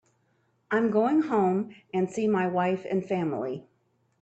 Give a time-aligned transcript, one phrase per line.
[0.71, 3.67] I'm going home and see my wife and family.